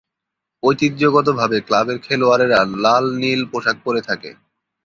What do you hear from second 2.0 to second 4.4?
খেলোয়াড়েরা লাল-নীল পোশাক পরে থাকে।